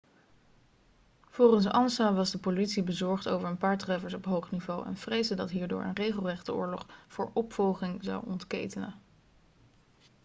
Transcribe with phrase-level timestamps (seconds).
[1.29, 5.35] volgens ansa was de politie bezorgd over een paar treffers op hoog niveau en vreesde
[5.35, 8.95] dat hierdoor een regelrechte oorlog voor opvolging zou ontketenen